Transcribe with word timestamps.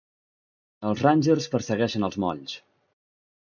Els 0.91 1.03
Rangers 1.07 1.49
persegueixen 1.57 2.09
els 2.09 2.19
molls. 2.25 2.57